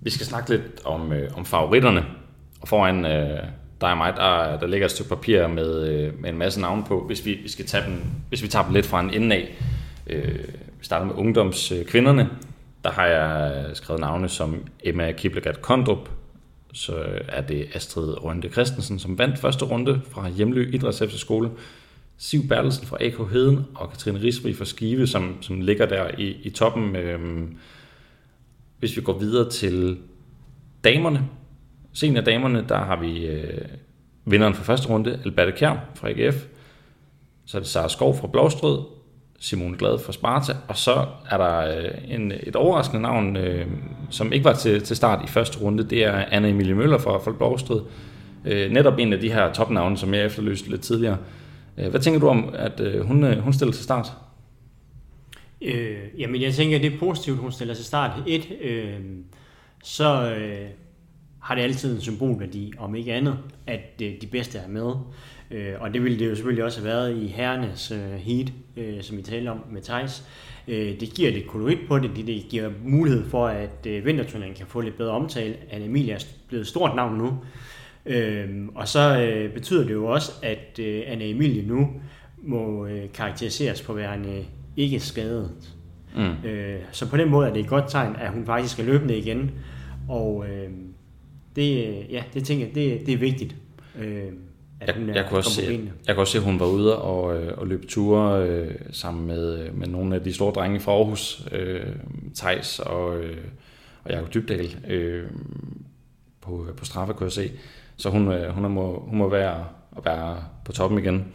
Vi 0.01 0.09
skal 0.09 0.25
snakke 0.25 0.49
lidt 0.49 0.85
om, 0.85 1.13
øh, 1.13 1.37
om 1.37 1.45
favoritterne. 1.45 2.05
Og 2.61 2.67
foran 2.67 3.05
øh, 3.05 3.43
dig 3.81 3.91
og 3.91 3.97
mig, 3.97 4.13
der, 4.15 4.59
der 4.59 4.67
ligger 4.67 4.85
et 4.85 4.91
stykke 4.91 5.09
papir 5.09 5.47
med, 5.47 5.87
øh, 5.87 6.21
med 6.21 6.29
en 6.29 6.37
masse 6.37 6.61
navne 6.61 6.83
på. 6.83 7.03
Hvis 7.07 7.25
vi, 7.25 7.33
vi 7.33 7.49
skal 7.49 7.65
tage 7.65 7.85
dem, 7.85 8.01
hvis 8.29 8.43
vi 8.43 8.47
tager 8.47 8.65
dem 8.65 8.73
lidt 8.73 8.85
fra 8.85 8.99
en 8.99 9.13
ende 9.13 9.35
af. 9.35 9.55
Øh, 10.07 10.39
vi 10.79 10.85
starter 10.85 11.05
med 11.05 11.15
ungdomskvinderne. 11.15 12.29
Der 12.83 12.91
har 12.91 13.05
jeg 13.05 13.65
øh, 13.69 13.75
skrevet 13.75 14.01
navne 14.01 14.29
som 14.29 14.63
Emma 14.83 15.11
Kiblegat 15.11 15.61
Kondrup, 15.61 16.09
så 16.73 16.93
er 17.27 17.41
det 17.41 17.67
Astrid 17.73 18.23
Rønde 18.23 18.49
Christensen, 18.49 18.99
som 18.99 19.17
vandt 19.17 19.39
første 19.39 19.65
runde 19.65 20.01
fra 20.11 20.29
Hjemlø 20.29 20.69
Idrætsefterskole, 20.73 21.51
Siv 22.17 22.47
Bertelsen 22.47 22.87
fra 22.87 22.97
AK 22.99 23.31
Heden 23.31 23.65
og 23.75 23.91
Katrine 23.91 24.19
Risfri 24.19 24.53
fra 24.53 24.65
Skive, 24.65 25.07
som, 25.07 25.37
som 25.41 25.61
ligger 25.61 25.85
der 25.85 26.07
i, 26.17 26.37
i 26.43 26.49
toppen. 26.49 26.95
Øhm, 26.95 27.57
hvis 28.79 28.97
vi 28.97 29.01
går 29.01 29.19
videre 29.19 29.49
til 29.49 29.97
damerne, 30.83 31.27
af 32.03 32.23
damerne, 32.23 32.65
der 32.69 32.77
har 32.77 32.99
vi 32.99 33.25
øh, 33.25 33.61
vinderen 34.25 34.53
fra 34.53 34.63
første 34.63 34.89
runde, 34.89 35.19
Alberte 35.25 35.51
Kjær 35.51 35.85
fra 35.95 36.09
AGF. 36.09 36.45
Så 37.45 37.57
er 37.57 37.61
det 37.61 37.69
Sara 37.69 37.89
Skov 37.89 38.17
fra 38.17 38.27
Blåstrød, 38.27 38.79
Simone 39.39 39.77
Glad 39.77 39.99
fra 39.99 40.11
Sparta, 40.11 40.53
og 40.67 40.77
så 40.77 41.05
er 41.29 41.37
der 41.37 41.57
øh, 41.57 41.91
en, 42.07 42.31
et 42.43 42.55
overraskende 42.55 43.01
navn, 43.01 43.37
øh, 43.37 43.67
som 44.09 44.33
ikke 44.33 44.45
var 44.45 44.53
til, 44.53 44.81
til 44.81 44.95
start 44.95 45.23
i 45.23 45.27
første 45.27 45.59
runde, 45.59 45.83
det 45.83 46.05
er 46.05 46.25
Anna 46.31 46.49
Emilie 46.49 46.75
Møller 46.75 46.97
fra 46.97 47.17
Folkblåstred. 47.17 47.81
Øh, 48.45 48.71
netop 48.71 48.99
en 48.99 49.13
af 49.13 49.19
de 49.19 49.31
her 49.31 49.53
topnavne, 49.53 49.97
som 49.97 50.13
jeg 50.13 50.25
efterlyste 50.25 50.69
lidt 50.69 50.81
tidligere. 50.81 51.17
Øh, 51.77 51.89
hvad 51.89 51.99
tænker 51.99 52.19
du 52.19 52.27
om, 52.27 52.49
at 52.53 52.79
øh, 52.79 53.05
hun, 53.05 53.23
øh, 53.23 53.39
hun 53.39 53.53
stiller 53.53 53.73
til 53.73 53.83
start? 53.83 54.11
Øh, 55.61 55.97
jamen, 56.17 56.41
jeg 56.41 56.53
tænker, 56.53 56.79
det 56.79 56.93
er 56.93 56.99
positivt, 56.99 57.37
hun 57.37 57.51
stiller 57.51 57.73
til 57.73 57.85
start. 57.85 58.23
Et, 58.27 58.51
øh, 58.61 58.99
så 59.83 60.35
øh, 60.35 60.69
har 61.39 61.55
det 61.55 61.61
altid 61.61 61.95
en 61.95 62.01
symbolværdi, 62.01 62.73
om 62.77 62.95
ikke 62.95 63.13
andet, 63.13 63.37
at 63.67 64.01
øh, 64.01 64.13
de 64.21 64.27
bedste 64.27 64.57
er 64.57 64.67
med. 64.67 64.93
Øh, 65.51 65.73
og 65.79 65.93
det 65.93 66.03
ville 66.03 66.19
det 66.19 66.29
jo 66.29 66.35
selvfølgelig 66.35 66.63
også 66.63 66.79
have 66.79 66.89
været 66.89 67.17
i 67.17 67.27
herrenes 67.27 67.91
øh, 67.91 68.11
heat, 68.11 68.53
øh, 68.77 69.01
som 69.03 69.17
vi 69.17 69.21
talte 69.21 69.49
om 69.49 69.63
med 69.71 69.81
Thijs. 69.81 70.23
Øh, 70.67 70.99
det 70.99 71.13
giver 71.15 71.31
lidt 71.31 71.47
kolorit 71.47 71.79
på 71.87 71.99
det, 71.99 72.11
det, 72.15 72.27
det 72.27 72.45
giver 72.49 72.71
mulighed 72.83 73.29
for, 73.29 73.47
at 73.47 73.85
øh, 73.87 74.05
vinterturneringen 74.05 74.57
kan 74.57 74.67
få 74.67 74.81
lidt 74.81 74.97
bedre 74.97 75.11
omtale. 75.11 75.55
Anne 75.71 75.85
Emilia 75.85 76.13
er 76.13 76.25
blevet 76.47 76.61
et 76.61 76.67
stort 76.67 76.95
navn 76.95 77.17
nu. 77.17 77.37
Øh, 78.05 78.49
og 78.75 78.87
så 78.87 79.21
øh, 79.21 79.53
betyder 79.53 79.83
det 79.83 79.93
jo 79.93 80.05
også, 80.05 80.31
at 80.43 80.79
øh, 80.79 81.03
Anne 81.07 81.25
Emilie 81.25 81.67
nu 81.67 81.89
må 82.37 82.85
øh, 82.85 83.11
karakteriseres 83.13 83.81
på 83.81 83.93
værende 83.93 84.27
være 84.27 84.35
en 84.35 84.41
øh, 84.41 84.45
ikke 84.77 84.99
skadet. 84.99 85.51
Mm. 86.15 86.49
Øh, 86.49 86.79
så 86.91 87.09
på 87.09 87.17
den 87.17 87.29
måde 87.29 87.49
er 87.49 87.53
det 87.53 87.59
et 87.59 87.67
godt 87.67 87.85
tegn, 87.87 88.15
at 88.15 88.31
hun 88.31 88.45
faktisk 88.45 88.79
er 88.79 88.83
løbende 88.83 89.17
igen. 89.17 89.51
Og 90.09 90.45
øh, 90.49 90.69
det, 91.55 91.97
ja, 92.09 92.23
det 92.33 92.43
tænker 92.43 92.65
jeg, 92.65 92.75
det, 92.75 93.05
det 93.05 93.13
er 93.13 93.17
vigtigt. 93.17 93.55
Øh, 93.99 94.23
at 94.79 94.87
jeg, 94.87 94.95
hun 94.95 95.09
er, 95.09 95.13
jeg, 95.13 95.25
kunne 95.29 95.37
også 95.37 95.51
se, 95.51 95.89
jeg 96.07 96.15
kunne 96.15 96.23
også 96.23 96.31
se, 96.31 96.37
at 96.37 96.43
hun 96.43 96.59
var 96.59 96.65
ude 96.65 97.01
og, 97.01 97.43
øh, 97.43 97.57
og 97.57 97.67
løbe 97.67 97.87
ture 97.87 98.43
øh, 98.49 98.75
sammen 98.91 99.27
med, 99.27 99.71
med 99.71 99.87
nogle 99.87 100.15
af 100.15 100.23
de 100.23 100.33
store 100.33 100.53
drenge 100.53 100.79
fra 100.79 100.91
Aarhus, 100.91 101.47
øh, 101.51 101.85
Tejs 102.33 102.79
og, 102.79 103.17
øh, 103.17 103.37
og 104.03 104.11
Jakob 104.11 104.33
Dybdal, 104.33 104.75
øh, 104.87 105.25
på, 106.41 106.67
på 106.77 106.85
straffe, 106.85 107.13
kunne 107.13 107.25
jeg 107.25 107.31
se. 107.31 107.51
Så 107.97 108.09
hun, 108.09 108.31
øh, 108.31 108.49
hun, 108.49 108.71
må, 108.71 108.99
hun 109.07 109.17
må 109.17 109.29
være, 109.29 109.65
at 109.97 110.05
være 110.05 110.43
på 110.65 110.71
toppen 110.71 110.99
igen, 110.99 111.25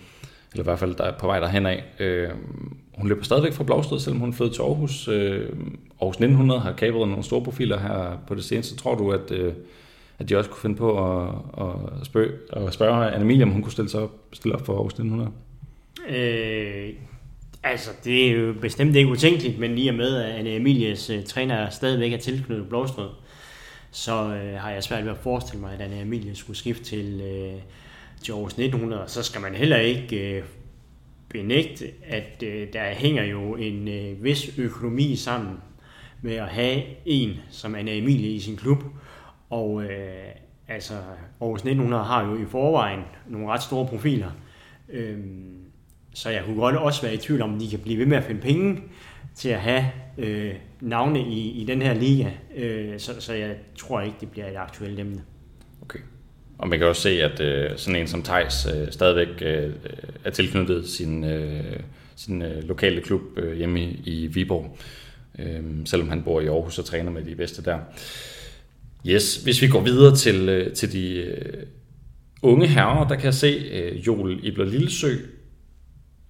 eller 0.53 0.63
i 0.63 0.65
hvert 0.65 0.79
fald 0.79 0.95
der, 0.95 1.13
på 1.19 1.27
vej 1.27 1.41
derhen 1.41 1.67
af. 1.67 1.85
Øh, 1.99 2.29
hun 2.99 3.09
løber 3.09 3.25
stadigvæk 3.25 3.53
fra 3.53 3.65
Blåsted, 3.65 3.99
selvom 3.99 4.21
hun 4.21 4.33
flyttede 4.33 4.57
til 4.57 4.63
Aarhus. 4.63 5.09
Øh, 5.09 5.49
Aarhus 6.01 6.17
1900 6.17 6.61
har 6.61 6.73
kabret 6.73 7.09
nogle 7.09 7.25
store 7.25 7.45
profiler 7.45 7.79
her 7.79 8.19
på 8.27 8.35
det 8.35 8.45
seneste. 8.45 8.77
Tror 8.77 8.95
du, 8.95 9.13
at, 9.13 9.31
øh, 9.31 9.53
at 10.19 10.29
de 10.29 10.37
også 10.37 10.51
kunne 10.51 10.61
finde 10.61 10.77
på 10.77 11.19
at, 11.21 11.29
at, 12.01 12.07
spørge, 12.07 12.31
at 12.53 12.75
spørge 12.75 13.11
Anne 13.11 13.25
Emilie, 13.25 13.43
om 13.43 13.51
hun 13.51 13.63
kunne 13.63 13.73
stille 13.73 13.91
sig 13.91 14.01
op, 14.01 14.13
stille 14.33 14.55
op 14.55 14.67
for 14.67 14.73
Aarhus 14.73 14.93
1900? 14.93 15.31
Øh, 16.09 16.95
Altså, 17.65 17.91
det 18.05 18.29
er 18.29 18.33
jo 18.33 18.55
bestemt 18.61 18.97
ikke 18.97 19.11
utænkeligt, 19.11 19.59
men 19.59 19.75
lige 19.75 19.93
med, 19.93 20.17
at 20.17 20.31
Anne 20.31 20.57
Emilies 20.57 21.11
øh, 21.11 21.25
træner 21.25 21.71
stadigvæk 21.71 22.13
er 22.13 22.17
tilknyttet 22.17 22.69
Blåstrød, 22.69 23.09
så 23.91 24.13
øh, 24.13 24.61
har 24.61 24.71
jeg 24.71 24.83
svært 24.83 25.05
ved 25.05 25.11
at 25.11 25.19
forestille 25.19 25.61
mig, 25.61 25.75
at 25.75 25.81
Anne 25.81 26.01
Emilie 26.01 26.37
skulle 26.37 26.57
skifte 26.57 26.85
til, 26.85 27.21
Øh, 27.21 27.61
til 28.23 28.33
Aarhus 28.33 28.53
1900. 28.53 29.05
Så 29.07 29.23
skal 29.23 29.41
man 29.41 29.55
heller 29.55 29.77
ikke 29.77 30.39
uh, 30.39 30.49
benægte, 31.29 31.85
at 32.07 32.43
øh, 32.43 32.73
der 32.73 32.91
hænger 32.91 33.25
jo 33.25 33.55
en 33.55 33.89
øh, 33.89 34.25
vis 34.25 34.59
økonomi 34.59 35.17
sammen 35.17 35.57
med 36.23 36.35
at 36.35 36.49
have 36.49 36.83
en 37.05 37.31
som 37.51 37.75
Anna 37.75 37.99
Emilie 37.99 38.31
i 38.31 38.41
sin 38.41 38.57
klub. 38.57 38.85
Og 39.51 39.85
øh, 39.85 40.35
altså, 40.69 40.95
Aarhus 41.41 41.61
1900 41.61 42.05
har 42.05 42.27
jo 42.27 42.37
i 42.37 42.45
forvejen 42.45 43.01
nogle 43.29 43.49
ret 43.49 43.63
store 43.63 43.87
profiler. 43.87 44.31
Uh, 44.89 45.19
så 46.15 46.31
jeg 46.31 46.45
kunne 46.45 46.57
godt 46.57 46.77
også 46.77 47.03
være 47.03 47.15
i 47.15 47.19
tvivl 47.19 47.43
om, 47.43 47.59
de 47.59 47.71
kan 47.71 47.79
blive 47.79 47.99
ved 47.99 48.07
med 48.07 48.17
at 48.17 48.25
finde 48.25 48.41
penge 48.41 48.83
til 49.35 49.49
at 49.49 49.61
have 49.61 49.87
øh, 50.19 50.55
navne 50.81 51.21
i, 51.21 51.51
i 51.51 51.65
den 51.65 51.83
her 51.83 51.95
liga. 51.95 52.31
Øh, 52.57 52.99
så, 52.99 53.21
så 53.21 53.35
jeg 53.35 53.57
tror 53.77 54.01
ikke, 54.01 54.17
det 54.21 54.31
bliver 54.31 54.47
et 54.47 54.57
aktuelt 54.57 55.01
emne. 55.01 55.23
Og 56.63 56.69
man 56.69 56.79
kan 56.79 56.89
også 56.89 57.03
se, 57.03 57.23
at 57.23 57.41
øh, 57.41 57.71
sådan 57.77 58.01
en 58.01 58.07
som 58.07 58.23
Tejs 58.23 58.67
øh, 58.75 58.93
stadigvæk 58.93 59.43
øh, 59.43 59.65
øh, 59.65 59.73
er 60.25 60.31
tilknyttet 60.31 60.89
sin, 60.89 61.25
øh, 61.25 61.81
sin 62.17 62.43
øh, 62.43 62.69
lokale 62.69 63.01
klub 63.01 63.21
øh, 63.37 63.57
hjemme 63.57 63.83
i, 63.83 64.03
i 64.05 64.27
Viborg. 64.27 64.79
Øh, 65.39 65.63
selvom 65.85 66.09
han 66.09 66.23
bor 66.23 66.41
i 66.41 66.47
Aarhus 66.47 66.79
og 66.79 66.85
træner 66.85 67.11
med 67.11 67.25
de 67.25 67.35
bedste 67.35 67.65
der. 67.65 67.79
Yes, 69.07 69.37
hvis 69.37 69.63
vi 69.63 69.69
går 69.69 69.81
videre 69.81 70.17
til, 70.17 70.49
øh, 70.49 70.73
til 70.73 70.93
de 70.93 71.15
øh, 71.15 71.63
unge 72.43 72.67
herrer, 72.67 73.09
der 73.09 73.15
kan 73.15 73.25
jeg 73.25 73.35
se 73.35 73.49
øh, 73.73 74.07
Joel 74.07 74.47
Ibler 74.47 74.65
Lillesø 74.65 75.17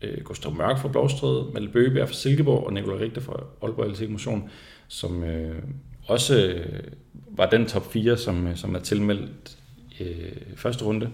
øh, 0.03 0.25
Gustav 0.25 0.55
Mørk 0.55 0.79
fra 0.79 0.89
Blåstræde, 0.89 1.47
Malte 1.55 1.73
Bøgebjerg 1.73 2.09
fra 2.09 2.15
Silkeborg 2.15 2.67
og 2.67 2.73
Nikolaj 2.73 2.99
Richter 2.99 3.21
fra 3.21 3.45
Aalborg 3.63 3.85
Atletik 3.85 4.11
Motion, 4.11 4.51
som 4.89 5.25
øh, 5.25 5.63
også 6.07 6.47
øh, 6.47 6.81
var 7.31 7.51
den 7.51 7.67
top 7.67 7.93
4, 7.93 8.17
som, 8.17 8.47
øh, 8.47 8.57
som 8.57 8.75
er 8.75 8.81
tilmeldt 8.81 9.59
øh, 10.01 10.33
første 10.57 10.85
runde. 10.85 11.11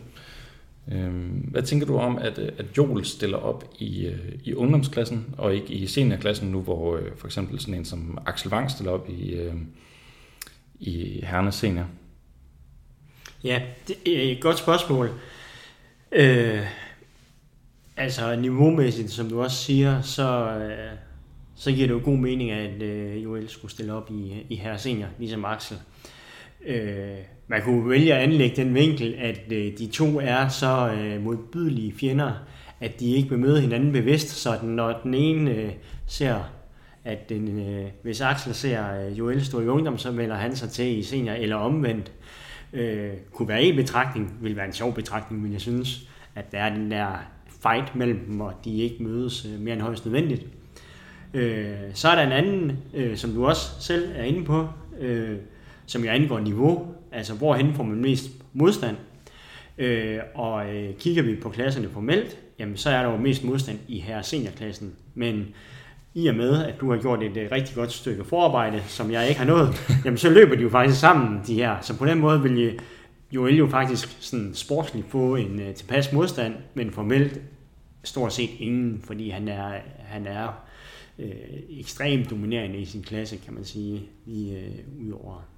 Øh, 0.93 1.13
hvad 1.51 1.63
tænker 1.63 1.87
du 1.87 1.99
om, 1.99 2.19
at, 2.19 2.39
øh, 2.39 2.49
at 2.59 2.67
Joel 2.77 3.05
stiller 3.05 3.39
op 3.39 3.65
i, 3.79 4.07
øh, 4.07 4.33
i 4.45 4.55
ungdomsklassen 4.55 5.35
og 5.39 5.55
ikke 5.55 5.75
i 5.75 5.87
seniorklassen 5.87 6.51
nu, 6.51 6.61
hvor 6.61 6.97
øh, 6.97 7.17
for 7.17 7.27
eksempel 7.27 7.61
sådan 7.61 7.75
en 7.75 7.85
som 7.85 8.19
Axel 8.27 8.53
Wang 8.53 8.71
stiller 8.71 8.93
op 8.93 9.11
i, 9.11 9.31
øh, 9.31 9.55
i 10.81 11.25
Hernes 11.25 11.55
Senior? 11.55 11.87
Ja, 13.45 13.63
det 13.89 14.29
er 14.29 14.33
et 14.33 14.41
godt 14.41 14.59
spørgsmål. 14.59 15.11
Øh, 16.13 16.67
Altså 17.99 18.37
niveaumæssigt, 18.37 19.11
som 19.11 19.29
du 19.29 19.43
også 19.43 19.57
siger, 19.57 20.03
så, 20.03 20.51
øh, 20.51 20.97
så 21.57 21.73
giver 21.73 21.87
det 21.87 21.95
jo 21.95 22.01
god 22.05 22.17
mening, 22.17 22.51
at 22.51 22.83
øh, 22.83 23.25
Joel 23.25 23.49
skulle 23.49 23.73
stille 23.73 23.93
op 23.93 24.11
i, 24.11 24.47
i 24.49 24.57
her 24.57 24.77
senior, 24.77 25.09
ligesom 25.19 25.45
Axel. 25.45 25.77
Øh, 25.77 25.83
Øh, 26.69 27.17
man 27.47 27.63
kunne 27.63 27.91
vælge 27.91 28.15
at 28.15 28.23
anlægge 28.23 28.57
den 28.57 28.75
vinkel, 28.75 29.15
at 29.19 29.41
øh, 29.53 29.79
de 29.79 29.87
to 29.87 30.21
er 30.21 30.49
så 30.49 30.93
øh, 30.93 31.23
modbydelige 31.23 31.93
fjender, 31.93 32.33
at 32.81 33.01
de 33.01 33.15
ikke 33.15 33.29
vil 33.29 33.39
møde 33.39 33.61
hinanden 33.61 33.93
bevidst, 33.93 34.29
så 34.29 34.59
når 34.63 35.01
den 35.03 35.15
ene 35.15 35.51
øh, 35.51 35.71
ser, 36.07 36.53
at 37.05 37.29
den, 37.29 37.69
øh, 37.69 37.87
hvis 38.03 38.21
Axel 38.21 38.55
ser 38.55 39.07
øh, 39.07 39.19
Joel 39.19 39.45
stå 39.45 39.61
i 39.61 39.67
ungdom, 39.67 39.99
så 39.99 40.13
melder 40.13 40.37
han 40.37 40.57
sig 40.57 40.71
til 40.71 40.99
i 40.99 41.03
senior, 41.03 41.35
eller 41.35 41.57
omvendt, 41.57 42.13
øh, 42.73 43.11
kunne 43.33 43.49
være 43.49 43.63
en 43.63 43.77
betragtning, 43.77 44.39
vil 44.41 44.57
være 44.57 44.67
en 44.67 44.73
sjov 44.73 44.95
betragtning, 44.95 45.43
men 45.43 45.53
jeg 45.53 45.61
synes, 45.61 46.09
at 46.35 46.53
der 46.53 46.59
er 46.59 46.75
den 46.75 46.91
der 46.91 47.09
fight 47.63 47.97
mellem 47.97 48.19
dem, 48.19 48.41
og 48.41 48.53
de 48.65 48.83
ikke 48.83 49.03
mødes 49.03 49.47
øh, 49.47 49.61
mere 49.61 49.75
end 49.75 49.83
højst 49.83 50.07
nødvendigt. 50.07 50.47
Øh, 51.35 51.77
så 51.95 52.09
er 52.09 52.15
der 52.15 52.23
en 52.23 52.33
anden, 52.33 52.79
øh, 52.95 53.17
som 53.17 53.31
du 53.31 53.47
også 53.47 53.81
selv 53.81 54.13
er 54.15 54.23
inde 54.23 54.45
på, 54.45 54.69
øh, 55.01 55.37
som 55.89 56.05
jo 56.05 56.11
angår 56.11 56.39
niveau, 56.39 56.87
altså 57.13 57.35
hvorhen 57.35 57.75
får 57.75 57.83
man 57.83 58.01
mest 58.01 58.31
modstand. 58.53 58.97
Øh, 59.79 60.19
og 60.35 60.77
øh, 60.77 60.95
kigger 60.95 61.23
vi 61.23 61.37
på 61.37 61.49
klasserne 61.49 61.89
formelt, 61.89 62.39
jamen 62.59 62.77
så 62.77 62.91
er 62.91 63.03
der 63.03 63.11
jo 63.11 63.17
mest 63.17 63.45
modstand 63.45 63.79
i 63.89 64.01
her 64.01 64.23
seniorklassen. 64.23 64.93
Men 65.15 65.47
i 66.15 66.27
og 66.27 66.35
med, 66.35 66.65
at 66.65 66.75
du 66.81 66.91
har 66.91 66.99
gjort 66.99 67.23
et 67.23 67.37
øh, 67.37 67.49
rigtig 67.53 67.75
godt 67.75 67.93
stykke 67.93 68.25
forarbejde, 68.25 68.83
som 68.87 69.11
jeg 69.11 69.29
ikke 69.29 69.41
har 69.41 69.47
nået, 69.47 69.69
jamen 70.05 70.19
så 70.19 70.31
løber 70.31 70.57
de 70.57 70.63
jo 70.63 70.71
faktisk 70.71 71.01
sammen, 71.01 71.41
de 71.47 71.55
her. 71.55 71.77
Så 71.81 71.99
på 71.99 72.07
den 72.07 72.19
måde 72.19 72.43
vil 72.43 72.59
jeg 72.59 72.75
Joel 73.33 73.57
jo 73.57 73.67
faktisk 73.67 74.17
sådan 74.21 74.55
sportsligt 74.55 75.07
få 75.07 75.37
en 75.37 75.69
uh, 75.69 75.75
tilpas 75.75 76.13
modstand, 76.13 76.55
men 76.75 76.91
formelt 76.91 77.41
stort 78.05 78.33
set 78.33 78.51
ingen, 78.59 79.01
fordi 79.05 79.31
han 79.31 79.49
er, 79.49 79.79
han 79.99 80.27
er 80.27 80.65
uh, 81.19 81.25
ekstremt 81.79 82.31
dominerende 82.31 82.79
i 82.79 82.85
sin 82.85 83.03
klasse, 83.03 83.37
kan 83.37 83.55
man 83.55 83.65
sige, 83.65 84.03
lige 84.27 84.73
uh, 84.99 85.07
ud 85.07 85.13
over 85.13 85.49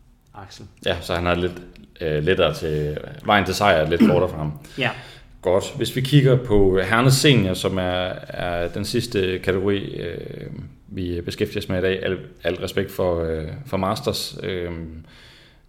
Axel. 0.43 0.67
Ja, 0.87 0.97
så 1.01 1.15
han 1.15 1.27
har 1.27 1.35
lidt 1.35 1.63
uh, 2.01 2.25
lettere 2.25 2.55
til 2.55 2.99
vejen 3.25 3.45
til 3.45 3.55
sejr, 3.55 3.91
lidt 3.91 4.01
kortere 4.01 4.29
for 4.31 4.37
ham. 4.37 4.53
Ja. 4.79 4.91
Godt. 5.43 5.75
Hvis 5.77 5.97
vi 5.97 6.01
kigger 6.01 6.37
på 6.37 6.81
Hernes 6.81 7.15
Senior, 7.15 7.55
som 7.55 7.79
er, 7.79 8.13
er 8.29 8.69
den 8.69 8.85
sidste 8.85 9.39
kategori, 9.39 9.79
øh, 9.79 10.51
vi 10.89 11.21
beskæftiger 11.21 11.61
os 11.61 11.69
med 11.69 11.79
i 11.79 11.81
dag, 11.81 12.05
al, 12.05 12.19
al 12.45 12.55
respekt 12.55 12.91
for, 12.91 13.25
øh, 13.25 13.49
for 13.67 13.77
Masters, 13.77 14.39
øh, 14.43 14.71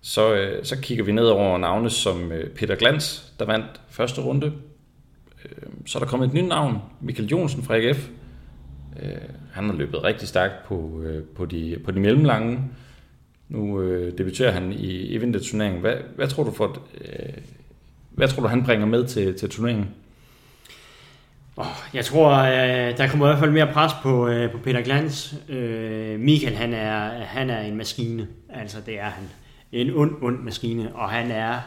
så, 0.02 0.34
øh, 0.34 0.66
så 0.66 0.78
kigger 0.82 1.04
vi 1.04 1.12
ned 1.12 1.26
over 1.26 1.58
navne 1.58 1.90
som 1.90 2.32
øh, 2.32 2.50
Peter 2.50 2.76
Glans, 2.76 3.34
der 3.40 3.46
vandt 3.46 3.82
første 3.90 4.22
runde. 4.22 4.54
Øh, 5.46 5.68
så 5.86 5.98
er 5.98 6.04
der 6.04 6.10
kommet 6.10 6.28
et 6.28 6.34
nyt 6.34 6.48
navn, 6.48 6.78
Michael 7.02 7.30
Jonsen 7.30 7.64
fra 7.64 7.76
AGF. 7.76 8.10
Øh, 9.04 9.12
han 9.54 9.70
har 9.70 9.74
løbet 9.74 10.04
rigtig 10.04 10.28
stærkt 10.28 10.54
på, 10.66 11.02
øh, 11.04 11.24
på, 11.24 11.46
de, 11.46 11.78
på 11.86 11.92
de 11.92 12.00
mellemlange. 12.00 12.60
Nu 13.52 13.82
øh, 13.82 14.18
debuterer 14.18 14.52
han 14.52 14.72
i, 14.72 14.88
i 14.88 15.18
vinterturneringen. 15.18 15.82
Hvad, 15.82 15.96
hvad 16.16 16.28
tror 16.28 16.44
du 16.44 16.52
for, 16.52 16.78
øh, 17.02 17.34
hvad 18.12 18.28
tror 18.28 18.42
du 18.42 18.48
han 18.48 18.64
bringer 18.64 18.86
med 18.86 19.08
til, 19.08 19.40
til 19.40 19.50
turneringen? 19.50 19.88
Oh, 21.58 21.66
jeg 21.94 22.06
tror, 22.06 22.32
øh, 22.32 22.98
der 22.98 23.08
kommer 23.08 23.26
i 23.26 23.30
hvert 23.30 23.40
fald 23.40 23.52
mere 23.52 23.74
pres 23.74 23.92
på, 24.04 24.28
øh, 24.28 24.52
på 24.52 24.58
Peter 24.58 24.82
Glans. 24.82 25.36
Øh, 25.50 26.20
Michael, 26.20 26.56
han 26.56 26.74
er, 26.74 27.10
han 27.10 27.50
er 27.50 27.62
en 27.62 27.78
maskine. 27.78 28.28
Altså, 28.50 28.78
det 28.86 29.00
er 29.00 29.10
han 29.10 29.24
en 29.72 29.96
ond, 29.96 30.12
ond 30.22 30.40
maskine, 30.40 30.96
og 30.96 31.10
han 31.10 31.32
er 31.32 31.60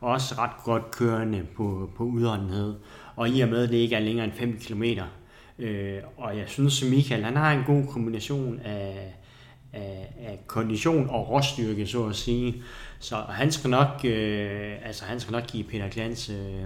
også 0.00 0.34
ret 0.38 0.64
godt 0.64 0.90
kørende 0.90 1.42
på, 1.56 1.90
på 1.96 2.04
udholdenhed. 2.04 2.74
Og 3.16 3.28
i 3.28 3.40
og 3.40 3.48
med, 3.48 3.62
at 3.62 3.68
det 3.68 3.76
ikke 3.76 3.96
er 3.96 4.00
længere 4.00 4.24
end 4.24 4.32
5 4.32 4.58
km. 4.60 4.82
Øh, 5.58 5.98
og 6.16 6.36
jeg 6.36 6.44
synes, 6.46 6.84
Michael 6.84 7.24
han 7.24 7.36
har 7.36 7.52
en 7.52 7.64
god 7.66 7.86
kombination 7.86 8.60
af, 8.64 9.14
af, 9.72 10.14
af 10.26 10.38
kondition 10.46 11.10
og 11.10 11.30
råstyrke, 11.30 11.86
så 11.86 12.06
at 12.06 12.16
sige. 12.16 12.62
Så 12.98 13.16
han 13.16 13.52
skal 13.52 13.70
nok, 13.70 14.00
øh, 14.04 14.72
altså, 14.84 15.04
han 15.04 15.20
skal 15.20 15.32
nok 15.32 15.46
give 15.46 15.64
Peter 15.64 15.88
Glans 15.88 16.30
øh, 16.30 16.64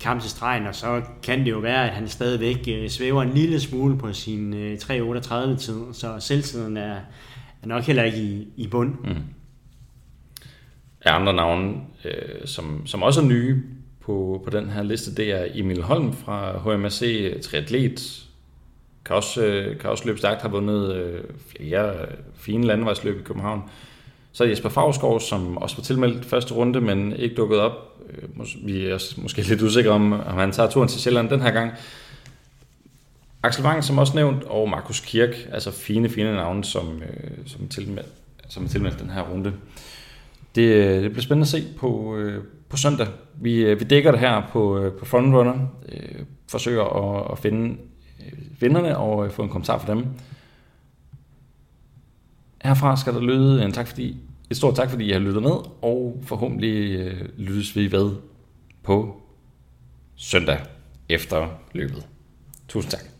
kamp 0.00 0.20
til 0.20 0.30
stregen, 0.30 0.66
og 0.66 0.74
så 0.74 1.02
kan 1.22 1.38
det 1.38 1.50
jo 1.50 1.58
være, 1.58 1.88
at 1.88 1.94
han 1.94 2.08
stadigvæk 2.08 2.68
øh, 2.68 2.88
svæver 2.88 3.22
en 3.22 3.32
lille 3.32 3.60
smule 3.60 3.98
på 3.98 4.12
sin 4.12 4.54
øh, 4.54 4.78
3.38 4.82 5.56
tid, 5.56 5.80
så 5.92 6.16
selvtiden 6.20 6.76
er, 6.76 6.96
er 7.62 7.66
nok 7.66 7.82
heller 7.82 8.02
ikke 8.02 8.18
i, 8.18 8.48
i 8.56 8.66
bund. 8.66 8.94
Mm 9.04 9.22
af 11.06 11.14
andre 11.14 11.34
navne, 11.34 11.74
øh, 12.04 12.46
som, 12.46 12.86
som 12.86 13.02
også 13.02 13.20
er 13.20 13.24
nye 13.24 13.62
på, 14.00 14.42
på 14.44 14.50
den 14.50 14.70
her 14.70 14.82
liste, 14.82 15.14
det 15.14 15.32
er 15.32 15.46
Emil 15.54 15.82
Holm 15.82 16.12
fra 16.12 16.58
HMRC 16.58 17.32
Triatlet. 17.42 18.25
Kan 19.06 19.16
også, 19.16 19.44
øh, 19.44 19.78
kan 19.78 19.90
også 19.90 20.04
løbe 20.06 20.18
stærkt, 20.18 20.42
har 20.42 20.48
vundet 20.48 20.94
øh, 20.94 21.20
flere 21.56 21.94
fine 22.34 22.66
landevejsløb 22.66 23.20
i 23.20 23.22
København. 23.22 23.62
Så 24.32 24.44
er 24.44 24.48
Jesper 24.48 24.68
Favsgaard, 24.68 25.20
som 25.20 25.56
også 25.56 25.76
var 25.76 25.82
tilmeldt 25.82 26.24
første 26.24 26.54
runde, 26.54 26.80
men 26.80 27.12
ikke 27.12 27.34
dukket 27.34 27.58
op. 27.58 27.72
Øh, 28.10 28.46
vi 28.66 28.86
er 28.86 28.94
også 28.94 29.20
måske 29.20 29.42
lidt 29.42 29.62
usikre 29.62 29.90
om, 29.90 30.12
om 30.12 30.34
han 30.34 30.52
tager 30.52 30.70
turen 30.70 30.88
til 30.88 31.00
Sjælland 31.00 31.28
den 31.28 31.40
her 31.40 31.50
gang. 31.50 31.72
Axel 33.42 33.64
Wang, 33.64 33.84
som 33.84 33.98
også 33.98 34.16
nævnt, 34.16 34.44
og 34.44 34.68
Markus 34.68 35.00
Kirk, 35.00 35.34
altså 35.52 35.70
fine, 35.70 36.08
fine 36.08 36.32
navne, 36.32 36.64
som, 36.64 37.02
øh, 37.02 37.30
som, 37.46 37.68
tilmeldt, 37.68 38.08
som 38.48 38.64
er 38.64 38.68
tilmeldt 38.68 39.00
den 39.00 39.10
her 39.10 39.22
runde 39.22 39.52
det, 40.56 40.62
øh, 40.62 41.02
det 41.02 41.10
bliver 41.10 41.22
spændende 41.22 41.44
at 41.44 41.48
se 41.48 41.64
på, 41.78 42.16
øh, 42.16 42.44
på 42.68 42.76
søndag. 42.76 43.06
Vi, 43.34 43.56
øh, 43.56 43.80
vi 43.80 43.84
dækker 43.84 44.10
det 44.10 44.20
her 44.20 44.42
på, 44.52 44.78
øh, 44.78 44.92
på 44.92 45.04
Frontrunner, 45.04 45.54
øh, 45.92 46.24
forsøger 46.48 46.84
at, 46.84 47.32
at 47.32 47.38
finde 47.38 47.76
øh, 48.26 48.60
vinderne 48.60 48.96
og 48.96 49.24
øh, 49.26 49.32
få 49.32 49.42
en 49.42 49.48
kommentar 49.48 49.78
fra 49.78 49.94
dem. 49.94 50.06
Herfra 52.62 52.96
skal 52.96 53.14
der 53.14 53.20
lyde 53.20 53.64
en 53.64 53.72
tak 53.72 53.88
fordi, 53.88 54.16
et 54.50 54.56
stort 54.56 54.76
tak, 54.76 54.90
fordi 54.90 55.04
I 55.04 55.12
har 55.12 55.18
lyttet 55.18 55.42
med, 55.42 55.56
og 55.82 56.22
forhåbentlig 56.22 56.98
øh, 56.98 57.28
lyttes 57.38 57.76
vi 57.76 57.92
ved 57.92 58.12
på 58.82 59.22
søndag 60.16 60.58
efter 61.08 61.48
løbet. 61.72 62.06
Tusind 62.68 62.90
tak. 62.90 63.15